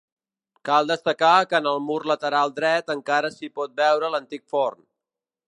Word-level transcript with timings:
Cal 0.69 0.87
destacar 0.91 1.33
que 1.51 1.57
en 1.59 1.69
el 1.73 1.77
mur 1.89 1.99
lateral 2.13 2.55
dret 2.57 2.91
encara 2.95 3.33
s’hi 3.37 3.53
pot 3.61 3.77
veure 3.83 4.11
l’antic 4.17 4.51
forn. 4.57 4.83